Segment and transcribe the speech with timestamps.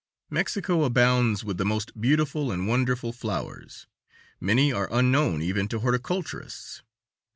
[0.31, 3.85] Mexico abounds with the most beautiful and wonderful flowers.
[4.39, 6.81] Many are unknown even to horticulturists.